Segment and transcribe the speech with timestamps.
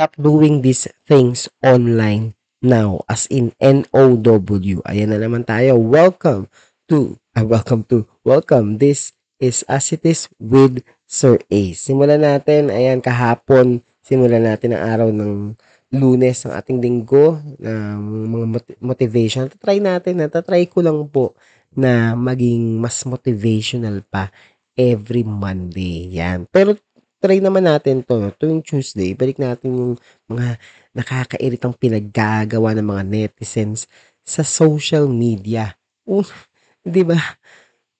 [0.00, 2.32] Stop doing these things online
[2.64, 3.04] now.
[3.04, 4.80] As in N-O-W.
[4.88, 5.76] Ayan na naman tayo.
[5.76, 6.48] Welcome
[6.88, 8.80] to, ah, welcome to, welcome.
[8.80, 11.84] This is As It Is with Sir Ace.
[11.84, 15.60] Simulan natin, ayan, kahapon, simulan natin ang araw ng
[15.92, 19.52] lunes ng ating linggo na mga moti- motivation.
[19.52, 21.36] Try natin, natatry ko lang po
[21.76, 24.32] na maging mas motivational pa
[24.80, 26.08] every Monday.
[26.16, 26.48] Yan.
[26.48, 26.80] Pero
[27.20, 29.12] try naman natin to tuwing Tuesday.
[29.12, 29.92] Balik natin yung
[30.26, 30.56] mga
[30.96, 33.86] nakakairitang pinaggagawa ng mga netizens
[34.24, 35.76] sa social media.
[36.08, 36.24] Uh,
[36.88, 37.20] 'di ba?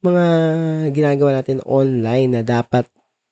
[0.00, 0.24] Mga
[0.96, 2.88] ginagawa natin online na dapat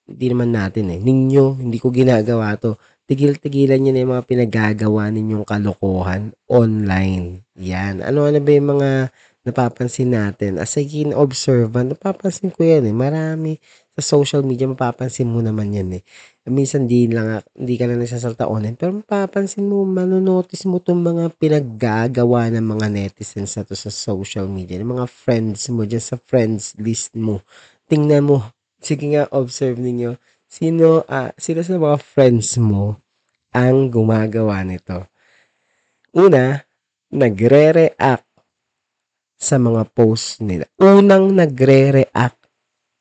[0.08, 1.00] hindi naman natin eh.
[1.00, 2.76] Ninyo, hindi ko ginagawa to.
[3.08, 7.44] Tigil-tigilan nyo na yung mga pinagagawa ninyong kalokohan online.
[7.56, 8.04] Yan.
[8.04, 8.90] Ano-ano ba yung mga
[9.48, 10.60] napapansin natin?
[10.60, 12.92] As a keen observant, napapansin ko yan eh.
[12.96, 13.56] Marami
[13.98, 16.02] sa social media, mapapansin mo naman yan eh.
[16.46, 21.24] Minsan di lang, hindi ka na nagsasalta online, pero mapapansin mo, manonotice mo itong mga
[21.34, 26.14] pinaggagawa ng mga netizens na to sa social media, ng mga friends mo dyan sa
[26.14, 27.42] friends list mo.
[27.90, 28.46] Tingnan mo,
[28.78, 30.14] sige nga, observe ninyo,
[30.46, 33.02] sino, ah, sino sa mga friends mo
[33.50, 35.10] ang gumagawa nito.
[36.14, 36.54] Una,
[37.10, 38.28] nagre-react
[39.38, 40.70] sa mga posts nila.
[40.78, 42.37] Unang nagre-react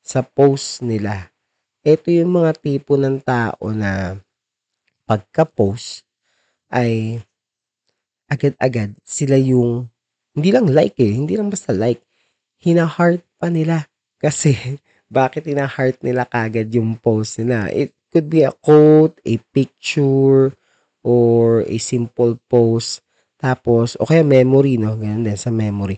[0.07, 1.35] sa posts nila.
[1.83, 4.15] Ito yung mga tipo ng tao na
[5.03, 6.07] pagka-post
[6.71, 7.19] ay
[8.31, 9.91] agad-agad sila yung
[10.31, 12.05] hindi lang like eh, hindi lang basta like,
[12.61, 13.89] hina-heart pa nila.
[14.23, 14.79] Kasi
[15.11, 17.67] bakit hina-heart nila kagad yung post nila?
[17.73, 20.53] It could be a quote, a picture,
[21.01, 23.01] or a simple post.
[23.39, 24.93] Tapos, o kaya memory, no?
[24.99, 25.97] Ganun din sa memory.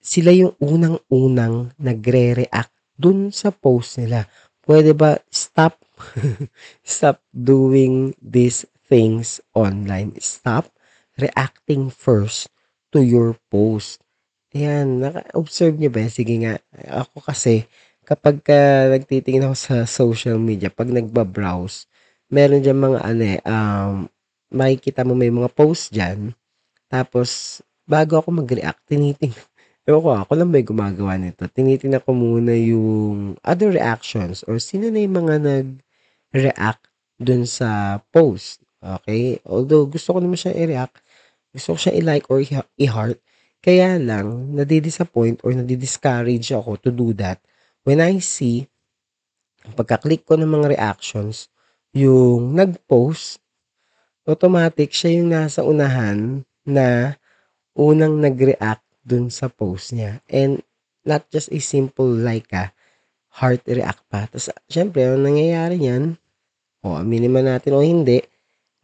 [0.00, 4.28] Sila yung unang-unang nagre-react dun sa post nila.
[4.60, 5.80] Pwede ba stop
[6.84, 10.12] stop doing these things online.
[10.20, 10.68] Stop
[11.16, 12.52] reacting first
[12.92, 14.02] to your post.
[14.50, 16.02] Ayan, naka-observe niyo ba?
[16.10, 16.58] Sige nga,
[16.90, 17.70] ako kasi,
[18.02, 21.86] kapag ka nagtitingin ako sa social media, pag nagba-browse,
[22.34, 23.94] meron dyan mga ano eh, um,
[24.50, 26.34] makikita mo may mga post dyan,
[26.90, 29.49] tapos, bago ako mag-react, tinitingnan,
[29.90, 31.42] ewan ko, ako lang ba yung gumagawa nito?
[31.50, 36.86] Tinitingnan ko muna yung other reactions or sino na yung mga nag-react
[37.18, 38.62] dun sa post.
[38.78, 39.42] Okay?
[39.42, 41.02] Although, gusto ko naman siya i-react,
[41.50, 42.40] gusto ko siya i-like or
[42.78, 43.18] i-heart,
[43.60, 47.42] kaya lang, nadi-disappoint or nadi-discourage ako to do that
[47.84, 48.68] when I see,
[49.76, 51.48] pagka-click ko ng mga reactions,
[51.96, 53.40] yung nag-post,
[54.28, 57.16] automatic siya yung nasa unahan na
[57.74, 60.20] unang nag-react dun sa post niya.
[60.28, 60.62] And
[61.04, 62.72] not just a simple like ah,
[63.40, 64.28] heart react pa.
[64.28, 66.18] Tapos, syempre, ang nangyayari niyan,
[66.84, 68.20] o aminin man natin o hindi,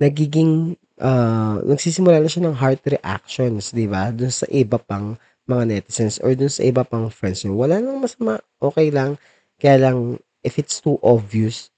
[0.00, 4.12] nagiging, ah, nagsisimula na siya ng heart reactions, di ba?
[4.12, 5.16] Dun sa iba pang
[5.46, 7.54] mga netizens or dun sa iba pang friends niyo.
[7.54, 9.14] Wala nang masama, okay lang.
[9.56, 11.70] Kaya lang, if it's too obvious,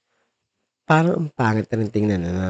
[0.89, 2.47] parang ang pangit na rin tingnan na,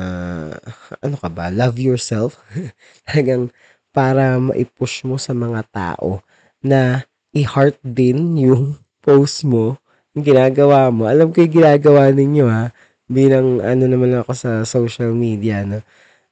[1.03, 2.39] ano ka ba, love yourself.
[3.07, 3.51] Talagang
[3.89, 6.21] para maipush mo sa mga tao
[6.61, 9.79] na i-heart din yung post mo,
[10.13, 11.07] yung ginagawa mo.
[11.07, 12.69] Alam ko yung ginagawa ninyo ha,
[13.09, 15.81] bilang ano naman ako sa social media, no?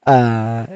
[0.06, 0.68] Ah,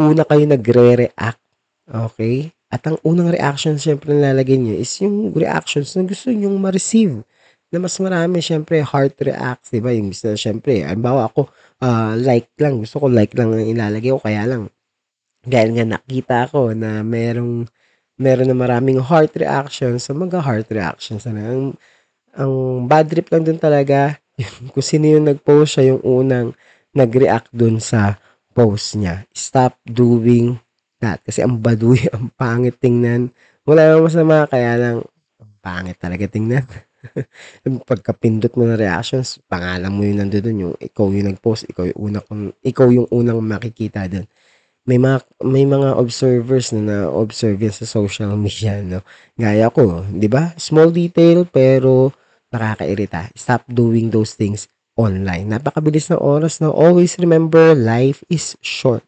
[0.00, 1.42] una kayo nagre-react,
[1.90, 2.50] okay?
[2.72, 7.22] At ang unang reaction siyempre na lalagay niyo is yung reactions na gusto niyong ma-receive.
[7.70, 9.90] Na mas marami siyempre heart reacts, 'di ba?
[9.94, 11.50] Yung na siyempre, halimbawa ako,
[11.82, 14.70] ah, like lang, gusto ko like lang ang ilalagay ko kaya lang
[15.46, 17.70] dahil nga nakita ko na merong
[18.18, 21.64] meron na maraming heart reactions, so mag-heart reactions na ang
[22.36, 22.52] ang
[22.84, 24.18] bad trip lang dun talaga
[24.72, 26.48] kung sino yung nag-post siya yung unang
[26.96, 28.16] nag-react dun sa
[28.56, 29.24] post niya.
[29.36, 30.56] Stop doing
[31.00, 31.20] that.
[31.24, 33.28] Kasi ang baduy, ang pangit tingnan.
[33.68, 34.96] Wala namang masama, kaya lang,
[35.36, 36.64] ang pangit talaga tingnan.
[37.90, 42.24] Pagkapindot mo ng reactions, pangalan mo yung nandun yung ikaw yung nag-post, ikaw yung unang,
[42.64, 44.24] ikaw yung unang makikita dun.
[44.86, 49.02] May mga, may mga observers na na-observe yan sa social media, no?
[49.34, 50.54] Gaya ko, di ba?
[50.54, 52.14] Small detail, pero
[52.54, 53.34] nakakairita.
[53.34, 55.50] Stop doing those things online.
[55.50, 59.02] Napakabilis ng oras na always remember life is short.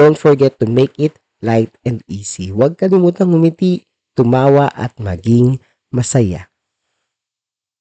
[0.00, 2.48] Don't forget to make it light and easy.
[2.48, 3.84] Huwag kalimutang ngumiti,
[4.16, 5.60] tumawa at maging
[5.92, 6.47] masaya.